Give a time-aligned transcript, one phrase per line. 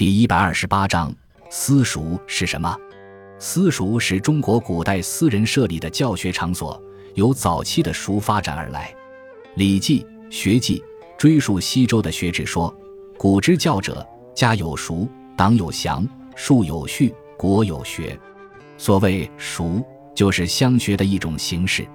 [0.00, 1.14] 第一百二十八章
[1.50, 2.74] 私塾是什么？
[3.38, 6.82] 私塾是中国古代私人设立的教学场所，
[7.16, 8.94] 由早期的塾发展而来。
[9.56, 10.78] 《礼记·学记》
[11.18, 12.74] 追溯西周的学制说
[13.18, 18.18] ：“古之教者，家有塾，党有祥，庶有序，国有学。”
[18.78, 21.86] 所谓塾，就是乡学的一种形式。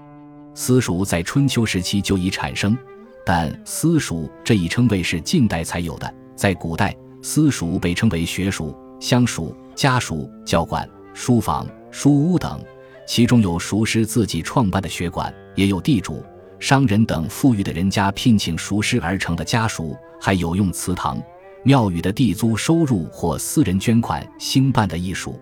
[0.53, 2.77] 私塾在春秋时期就已产生，
[3.25, 6.13] 但私塾这一称谓是近代才有的。
[6.35, 6.95] 在古代，
[7.27, 12.63] 私塾被称为学塾、乡塾、家塾、教馆、书房、书屋等，
[13.07, 16.23] 其中有塾师自己创办的学馆，也有地主、
[16.59, 21.19] 商人等富裕的人家聘请塾师而成的家塾，还有用祠堂、
[21.63, 25.41] 庙宇的地租收入或私人捐款兴办的艺术。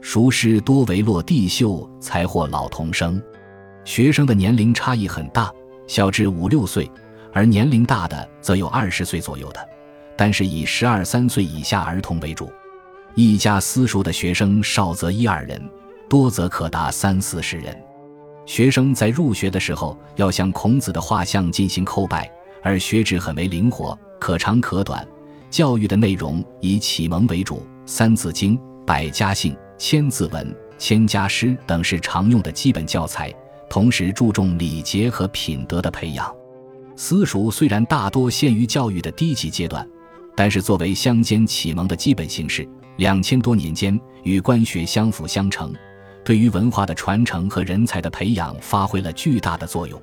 [0.00, 3.20] 塾师多为落地秀才或老童生，
[3.84, 5.52] 学生的年龄差异很大，
[5.88, 6.88] 小至五六岁，
[7.32, 9.75] 而年龄大的则有二十岁左右的。
[10.16, 12.50] 但是以十二三岁以下儿童为主，
[13.14, 15.62] 一家私塾的学生少则一二人，
[16.08, 17.76] 多则可达三四十人。
[18.46, 22.30] 学生在入学的时候要向孔子的画像进行叩拜，
[22.62, 25.06] 而学制很为灵活，可长可短。
[25.50, 30.46] 教育的内容以启蒙为主，《三字经》《百家姓》《千字文》
[30.78, 33.32] 《千家诗》等是常用的基本教材，
[33.68, 36.34] 同时注重礼节和品德的培养。
[36.96, 39.86] 私塾虽然大多限于教育的低级阶段。
[40.36, 45.74] 但是，作为乡间启蒙的基本形式，两千多年间与官学相辅相成，
[46.22, 50.00] 对于文化的传承和人才的培养发挥了巨大的作用。